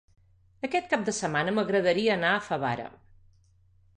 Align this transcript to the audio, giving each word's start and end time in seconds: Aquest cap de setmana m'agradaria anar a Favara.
Aquest 0.67 0.87
cap 0.93 1.03
de 1.09 1.13
setmana 1.17 1.53
m'agradaria 1.57 2.15
anar 2.15 2.33
a 2.37 2.41
Favara. 2.47 2.87